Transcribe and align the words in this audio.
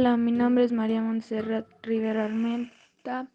Hola, 0.00 0.16
mi 0.16 0.32
nombre 0.32 0.64
es 0.64 0.72
María 0.72 1.02
Montserrat 1.02 1.66
Rivera 1.82 2.24
Armenta. 2.24 3.28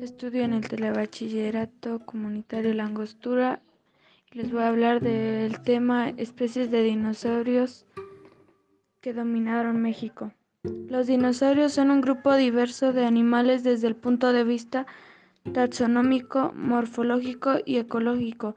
Estudio 0.00 0.42
en 0.42 0.54
el 0.54 0.66
Telebachillerato 0.66 1.98
Comunitario 2.06 2.72
Langostura 2.72 3.60
y 4.32 4.38
les 4.38 4.50
voy 4.50 4.62
a 4.62 4.68
hablar 4.68 5.02
del 5.02 5.60
tema 5.60 6.08
especies 6.08 6.70
de 6.70 6.82
dinosaurios 6.82 7.84
que 9.02 9.12
dominaron 9.12 9.82
México. 9.82 10.32
Los 10.88 11.08
dinosaurios 11.08 11.74
son 11.74 11.90
un 11.90 12.00
grupo 12.00 12.34
diverso 12.36 12.94
de 12.94 13.04
animales 13.04 13.62
desde 13.62 13.86
el 13.86 13.96
punto 13.96 14.32
de 14.32 14.44
vista 14.44 14.86
taxonómico, 15.52 16.54
morfológico 16.54 17.56
y 17.66 17.76
ecológico. 17.76 18.56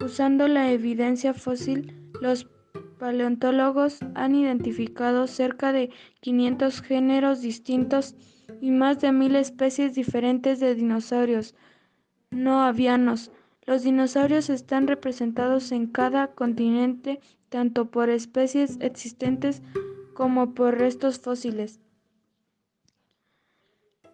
Usando 0.00 0.48
la 0.48 0.72
evidencia 0.72 1.34
fósil, 1.34 2.10
los 2.20 2.48
paleontólogos 3.02 3.98
han 4.14 4.36
identificado 4.36 5.26
cerca 5.26 5.72
de 5.72 5.90
500 6.20 6.82
géneros 6.82 7.40
distintos 7.40 8.14
y 8.60 8.70
más 8.70 9.00
de 9.00 9.10
mil 9.10 9.34
especies 9.34 9.96
diferentes 9.96 10.60
de 10.60 10.76
dinosaurios 10.76 11.56
no 12.30 12.62
avianos. 12.62 13.32
Los 13.66 13.82
dinosaurios 13.82 14.50
están 14.50 14.86
representados 14.86 15.72
en 15.72 15.88
cada 15.88 16.28
continente 16.28 17.20
tanto 17.48 17.90
por 17.90 18.08
especies 18.08 18.78
existentes 18.78 19.62
como 20.14 20.54
por 20.54 20.78
restos 20.78 21.18
fósiles. 21.18 21.80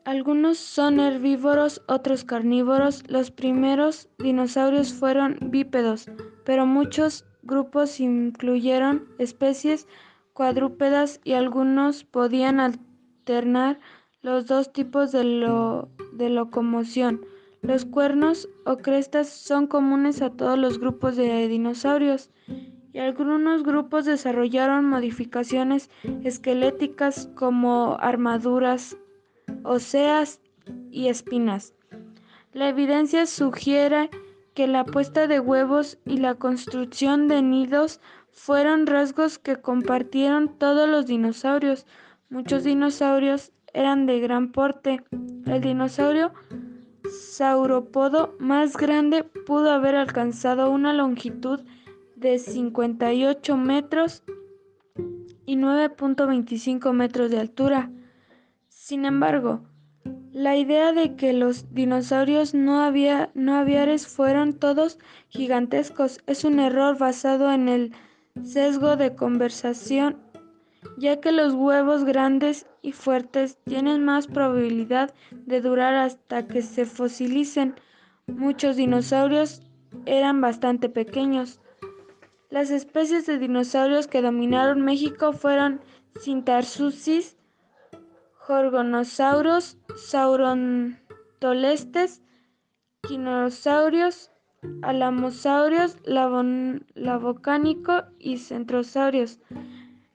Algunos 0.06 0.56
son 0.56 0.98
herbívoros, 0.98 1.82
otros 1.88 2.24
carnívoros. 2.24 3.04
Los 3.06 3.30
primeros 3.32 4.08
dinosaurios 4.18 4.94
fueron 4.94 5.36
bípedos, 5.42 6.06
pero 6.46 6.64
muchos 6.64 7.26
grupos 7.48 7.98
incluyeron 7.98 9.08
especies 9.18 9.88
cuadrúpedas 10.32 11.20
y 11.24 11.32
algunos 11.32 12.04
podían 12.04 12.60
alternar 12.60 13.80
los 14.22 14.46
dos 14.46 14.72
tipos 14.72 15.10
de, 15.10 15.24
de 16.12 16.28
locomoción. 16.28 17.22
Los 17.62 17.84
cuernos 17.84 18.48
o 18.64 18.76
crestas 18.76 19.28
son 19.28 19.66
comunes 19.66 20.22
a 20.22 20.30
todos 20.30 20.56
los 20.56 20.78
grupos 20.78 21.16
de 21.16 21.48
dinosaurios 21.48 22.30
y 22.92 22.98
algunos 23.00 23.64
grupos 23.64 24.04
desarrollaron 24.04 24.84
modificaciones 24.84 25.90
esqueléticas 26.22 27.28
como 27.34 27.96
armaduras 27.98 28.96
óseas 29.64 30.40
y 30.90 31.08
espinas. 31.08 31.74
La 32.52 32.68
evidencia 32.68 33.26
sugiere 33.26 34.10
que 34.58 34.66
la 34.66 34.84
puesta 34.84 35.28
de 35.28 35.38
huevos 35.38 35.98
y 36.04 36.16
la 36.16 36.34
construcción 36.34 37.28
de 37.28 37.42
nidos 37.42 38.00
fueron 38.32 38.88
rasgos 38.88 39.38
que 39.38 39.54
compartieron 39.54 40.58
todos 40.58 40.88
los 40.88 41.06
dinosaurios. 41.06 41.86
Muchos 42.28 42.64
dinosaurios 42.64 43.52
eran 43.72 44.06
de 44.06 44.18
gran 44.18 44.50
porte. 44.50 45.04
El 45.46 45.60
dinosaurio 45.60 46.32
saurópodo 47.08 48.34
más 48.40 48.76
grande 48.76 49.22
pudo 49.22 49.70
haber 49.70 49.94
alcanzado 49.94 50.72
una 50.72 50.92
longitud 50.92 51.60
de 52.16 52.40
58 52.40 53.56
metros 53.56 54.24
y 55.46 55.54
9.25 55.54 56.92
metros 56.94 57.30
de 57.30 57.38
altura. 57.38 57.92
Sin 58.66 59.04
embargo, 59.04 59.60
la 60.38 60.56
idea 60.56 60.92
de 60.92 61.16
que 61.16 61.32
los 61.32 61.74
dinosaurios 61.74 62.54
no, 62.54 62.84
había, 62.84 63.32
no 63.34 63.56
aviares 63.56 64.06
fueron 64.06 64.52
todos 64.52 65.00
gigantescos 65.30 66.20
es 66.28 66.44
un 66.44 66.60
error 66.60 66.96
basado 66.96 67.52
en 67.52 67.68
el 67.68 67.92
sesgo 68.44 68.94
de 68.94 69.16
conversación, 69.16 70.16
ya 70.96 71.20
que 71.20 71.32
los 71.32 71.54
huevos 71.54 72.04
grandes 72.04 72.66
y 72.82 72.92
fuertes 72.92 73.58
tienen 73.64 74.04
más 74.04 74.28
probabilidad 74.28 75.12
de 75.32 75.60
durar 75.60 75.94
hasta 75.94 76.46
que 76.46 76.62
se 76.62 76.84
fosilicen. 76.84 77.74
Muchos 78.28 78.76
dinosaurios 78.76 79.62
eran 80.06 80.40
bastante 80.40 80.88
pequeños. 80.88 81.60
Las 82.48 82.70
especies 82.70 83.26
de 83.26 83.40
dinosaurios 83.40 84.06
que 84.06 84.22
dominaron 84.22 84.82
México 84.82 85.32
fueron 85.32 85.80
Cintarsusis, 86.20 87.36
Gorgonosaurus, 88.48 89.78
Saurontolestes, 89.94 92.22
Quinosaurios, 93.02 94.32
Alamosaurios, 94.80 95.98
Lavocánico 96.94 98.04
y 98.18 98.38
Centrosaurios. 98.38 99.40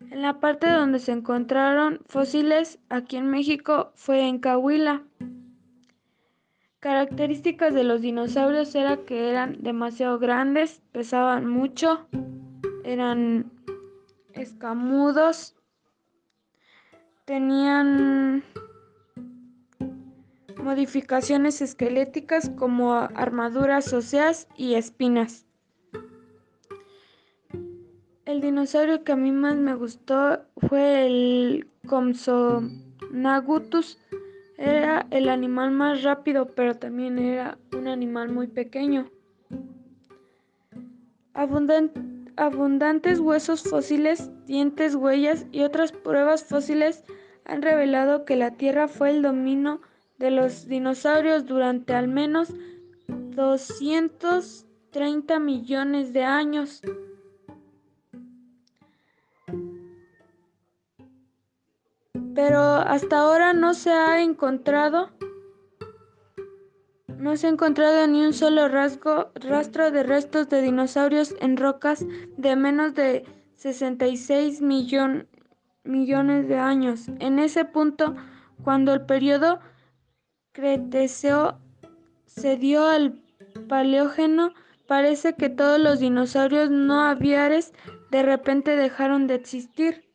En 0.10 0.24
la 0.24 0.40
parte 0.40 0.68
donde 0.68 0.98
se 0.98 1.12
encontraron 1.12 2.00
fósiles 2.08 2.80
aquí 2.90 3.18
en 3.18 3.30
México 3.30 3.92
fue 3.94 4.28
en 4.28 4.40
Cahuila. 4.40 5.04
Características 6.80 7.76
de 7.76 7.84
los 7.84 8.02
dinosaurios 8.02 8.74
era 8.74 8.98
que 8.98 9.30
eran 9.30 9.62
demasiado 9.62 10.18
grandes, 10.18 10.82
pesaban 10.92 11.48
mucho, 11.48 12.08
eran 12.84 13.52
escamudos, 14.34 15.56
tenían 17.26 18.44
modificaciones 20.62 21.62
esqueléticas 21.62 22.50
como 22.50 22.94
armaduras 22.94 23.94
óseas 23.94 24.48
y 24.58 24.76
espinas. 24.76 25.46
El 28.26 28.42
dinosaurio 28.42 29.04
que 29.04 29.12
a 29.12 29.18
mí 29.18 29.32
más 29.32 29.58
me 29.58 29.76
gustó 29.76 30.40
fue 30.70 31.06
el 31.06 31.68
Compsognathus. 31.88 34.00
Era 34.58 35.06
el 35.12 35.30
animal 35.30 35.72
más 35.72 36.04
rápido, 36.04 36.48
pero 36.56 36.76
también 36.76 37.20
era 37.20 37.58
un 37.74 37.88
animal 37.88 38.32
muy 38.32 38.48
pequeño. 38.48 39.10
Abundantes 42.38 43.20
huesos 43.20 43.64
fósiles, 43.64 44.30
dientes, 44.46 44.96
huellas 44.96 45.46
y 45.52 45.64
otras 45.64 45.92
pruebas 45.92 46.44
fósiles 46.44 47.04
han 47.46 47.62
revelado 47.62 48.26
que 48.26 48.36
la 48.36 48.52
Tierra 48.52 48.88
fue 48.88 49.12
el 49.12 49.22
dominio 49.22 49.82
de 50.18 50.32
los 50.32 50.68
dinosaurios 50.68 51.46
durante 51.46 51.94
al 51.94 52.08
menos 52.08 52.52
230 53.08 55.40
millones 55.40 56.14
de 56.14 56.24
años. 56.24 56.82
Pero 62.34 62.60
hasta 62.60 63.20
ahora 63.20 63.54
no 63.54 63.74
se 63.74 63.92
ha 63.92 64.22
encontrado 64.22 65.12
no 67.24 67.38
se 67.38 67.48
ha 67.48 67.52
encontrado 67.52 68.06
ni 68.06 68.26
un 68.26 68.34
solo 68.34 68.68
rasgo, 68.68 69.32
rastro 69.36 69.92
de 69.92 70.04
restos 70.04 70.50
de 70.50 70.62
dinosaurios 70.62 71.34
en 71.40 71.56
rocas 71.56 72.06
de 72.36 72.56
menos 72.58 72.96
de 72.96 73.24
66 73.56 74.62
millones 74.62 76.48
de 76.50 76.58
años. 76.58 77.08
En 77.20 77.40
ese 77.40 77.64
punto, 77.64 78.14
cuando 78.62 78.94
el 78.94 79.06
periodo 79.06 79.62
Cretáceo 80.52 81.60
se 82.26 82.58
dio 82.58 82.86
al 82.86 83.22
Paleógeno, 83.70 84.54
parece 84.86 85.34
que 85.36 85.48
todos 85.48 85.80
los 85.80 86.00
dinosaurios 86.00 86.70
no 86.72 87.04
aviares 87.04 87.72
de 88.12 88.24
repente 88.24 88.76
dejaron 88.76 89.28
de 89.28 89.36
existir. 89.36 90.13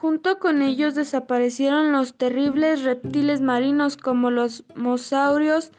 Junto 0.00 0.38
con 0.38 0.62
ellos 0.62 0.94
desaparecieron 0.94 1.92
los 1.92 2.16
terribles 2.16 2.84
reptiles 2.84 3.40
marinos 3.40 3.96
como 3.96 4.30
los 4.30 4.64
mosaurios, 4.76 5.72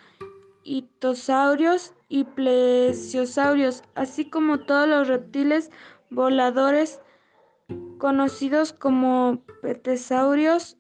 itosaurios 0.64 1.94
y 2.10 2.26
plesiosaurios, 2.26 3.84
así 3.96 4.30
como 4.30 4.60
todos 4.60 4.88
los 4.88 5.08
reptiles 5.08 5.72
voladores 6.10 7.02
Conocidos 8.00 8.74
como 8.74 9.44
pterosaurios, 9.62 10.78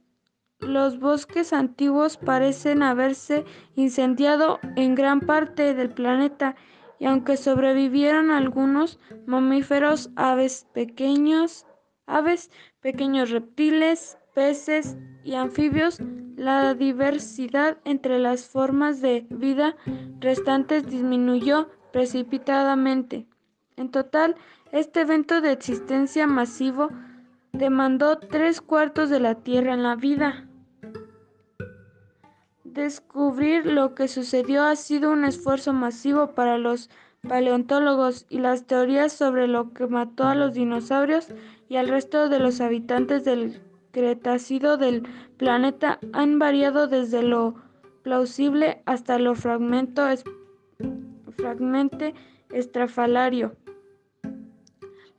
los 0.60 1.00
bosques 1.00 1.54
antiguos 1.54 2.18
parecen 2.18 2.82
haberse 2.82 3.46
incendiado 3.76 4.60
en 4.76 4.96
gran 4.96 5.20
parte 5.20 5.74
del 5.74 5.90
planeta 5.90 6.56
y 6.98 7.06
aunque 7.06 7.38
sobrevivieron 7.38 8.32
algunos 8.32 9.00
mamíferos, 9.26 10.12
aves 10.16 10.66
pequeños, 10.74 11.68
aves, 12.08 12.50
pequeños 12.82 13.30
reptiles, 13.30 14.18
peces 14.34 14.98
y 15.24 15.36
anfibios, 15.36 16.00
la 16.36 16.74
diversidad 16.74 17.78
entre 17.84 18.20
las 18.20 18.46
formas 18.46 19.02
de 19.02 19.28
vida 19.30 19.76
restantes 20.20 20.88
disminuyó 20.88 21.70
precipitadamente. 21.92 23.28
En 23.76 23.92
total, 23.92 24.36
este 24.72 25.02
evento 25.02 25.42
de 25.42 25.52
existencia 25.52 26.28
masivo 26.28 26.90
demandó 27.52 28.18
tres 28.18 28.62
cuartos 28.62 29.10
de 29.10 29.20
la 29.20 29.36
Tierra 29.36 29.74
en 29.74 29.84
la 29.84 29.96
vida. 29.96 30.48
Descubrir 32.64 33.66
lo 33.66 33.96
que 33.96 34.08
sucedió 34.08 34.64
ha 34.64 34.76
sido 34.76 35.12
un 35.12 35.26
esfuerzo 35.26 35.74
masivo 35.74 36.36
para 36.36 36.58
los 36.58 36.90
paleontólogos 37.28 38.26
y 38.30 38.40
las 38.40 38.66
teorías 38.66 39.12
sobre 39.12 39.48
lo 39.48 39.74
que 39.74 39.88
mató 39.88 40.26
a 40.26 40.36
los 40.36 40.54
dinosaurios 40.54 41.28
y 41.70 41.78
el 41.78 41.88
resto 41.88 42.28
de 42.28 42.40
los 42.40 42.60
habitantes 42.60 43.24
del 43.24 43.62
Cretácido 43.92 44.78
del 44.78 45.08
planeta 45.38 46.00
han 46.14 46.38
variado 46.38 46.88
desde 46.88 47.24
lo 47.24 47.56
plausible 48.04 48.84
hasta 48.86 49.18
lo 49.18 49.34
fragmento 49.36 50.06
fragmente 51.38 52.14
estrafalario. 52.52 53.56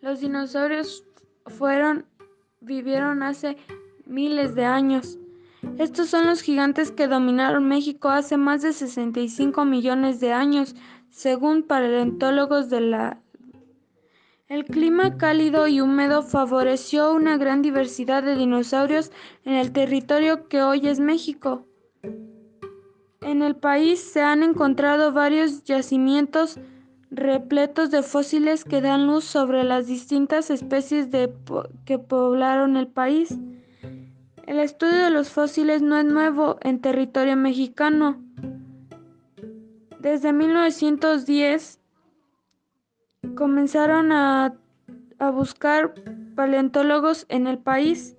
Los 0.00 0.20
dinosaurios 0.20 1.04
fueron 1.46 2.06
vivieron 2.60 3.22
hace 3.22 3.56
miles 4.06 4.54
de 4.54 4.64
años. 4.64 5.18
Estos 5.78 6.08
son 6.08 6.26
los 6.26 6.42
gigantes 6.42 6.90
que 6.90 7.08
dominaron 7.08 7.66
México 7.66 8.08
hace 8.08 8.36
más 8.36 8.62
de 8.62 8.72
65 8.72 9.64
millones 9.64 10.20
de 10.20 10.32
años, 10.32 10.74
según 11.10 11.62
paleontólogos 11.62 12.70
de 12.70 12.80
la 12.80 13.20
el 14.50 14.64
clima 14.64 15.16
cálido 15.16 15.68
y 15.68 15.80
húmedo 15.80 16.22
favoreció 16.22 17.14
una 17.14 17.38
gran 17.38 17.62
diversidad 17.62 18.24
de 18.24 18.34
dinosaurios 18.34 19.12
en 19.44 19.54
el 19.54 19.70
territorio 19.70 20.48
que 20.48 20.60
hoy 20.60 20.88
es 20.88 20.98
México. 20.98 21.68
En 23.20 23.42
el 23.42 23.54
país 23.54 24.00
se 24.00 24.22
han 24.22 24.42
encontrado 24.42 25.12
varios 25.12 25.62
yacimientos 25.62 26.58
repletos 27.12 27.92
de 27.92 28.02
fósiles 28.02 28.64
que 28.64 28.80
dan 28.80 29.06
luz 29.06 29.24
sobre 29.24 29.62
las 29.62 29.86
distintas 29.86 30.50
especies 30.50 31.06
que 31.84 31.98
poblaron 32.00 32.76
el 32.76 32.88
país. 32.88 33.38
El 34.48 34.58
estudio 34.58 35.04
de 35.04 35.10
los 35.10 35.28
fósiles 35.28 35.80
no 35.80 35.96
es 35.96 36.04
nuevo 36.04 36.58
en 36.62 36.80
territorio 36.80 37.36
mexicano. 37.36 38.20
Desde 40.00 40.32
1910 40.32 41.79
comenzaron 43.40 44.12
a, 44.12 44.54
buscar 45.32 45.94
paleontólogos 46.34 47.24
en 47.30 47.46
el 47.46 47.56
país. 47.56 48.14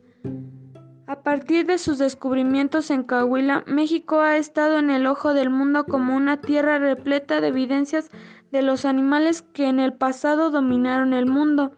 A 1.06 1.22
partir 1.22 1.68
de 1.68 1.78
sus 1.78 2.00
descubrimientos 2.00 2.90
en 2.90 3.04
Coahuila, 3.04 3.64
México 3.68 4.22
ha 4.22 4.38
estado 4.38 4.80
en 4.80 4.90
el 4.90 5.06
ojo 5.06 5.36
del 5.36 5.52
mundo 5.52 5.86
como 5.86 6.16
una 6.16 6.42
tierra 6.42 6.80
repleta 6.80 7.40
de 7.40 7.50
evidencias 7.50 8.10
de 8.52 8.64
los 8.64 8.84
animales 8.84 9.44
que 9.44 9.68
en 9.68 9.80
el 9.80 9.94
pasado 9.94 10.50
dominaron 10.50 11.14
el 11.14 11.28
mundo. 11.28 11.78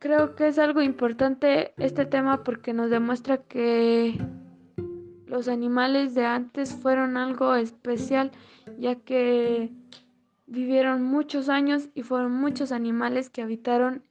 Creo 0.00 0.34
que 0.34 0.48
es 0.48 0.58
algo 0.58 0.82
importante 0.82 1.74
este 1.76 2.06
tema 2.06 2.42
porque 2.42 2.72
nos 2.72 2.90
demuestra 2.90 3.36
que 3.36 4.20
los 5.26 5.46
animales 5.46 6.16
de 6.16 6.26
antes 6.26 6.74
fueron 6.74 7.16
algo 7.16 7.54
especial, 7.54 8.32
ya 8.78 8.96
que 8.96 9.72
vivieron 10.48 11.02
muchos 11.02 11.48
años 11.48 11.88
y 11.94 12.02
fueron 12.02 12.32
muchos 12.32 12.72
animales 12.72 13.30
que 13.30 13.42
habitaron 13.42 14.02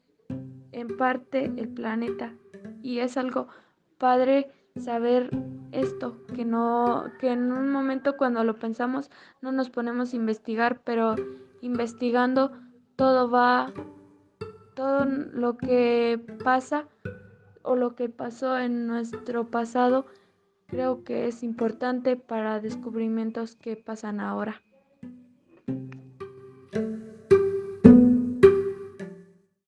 en 0.71 0.95
parte 0.95 1.51
el 1.57 1.69
planeta. 1.69 2.33
Y 2.81 2.99
es 2.99 3.17
algo 3.17 3.47
padre 3.97 4.51
saber 4.77 5.31
esto, 5.71 6.17
que 6.35 6.45
no 6.45 7.05
que 7.19 7.31
en 7.31 7.51
un 7.51 7.71
momento 7.71 8.15
cuando 8.15 8.43
lo 8.43 8.55
pensamos 8.55 9.09
no 9.41 9.51
nos 9.51 9.69
ponemos 9.69 10.13
a 10.13 10.15
investigar, 10.15 10.81
pero 10.83 11.15
investigando 11.61 12.51
todo 12.95 13.29
va 13.29 13.73
todo 14.75 15.05
lo 15.05 15.57
que 15.57 16.19
pasa 16.43 16.87
o 17.63 17.75
lo 17.75 17.95
que 17.95 18.09
pasó 18.09 18.57
en 18.57 18.87
nuestro 18.87 19.47
pasado 19.47 20.05
creo 20.67 21.03
que 21.03 21.27
es 21.27 21.43
importante 21.43 22.15
para 22.15 22.59
descubrimientos 22.59 23.55
que 23.55 23.75
pasan 23.75 24.19
ahora. 24.19 24.61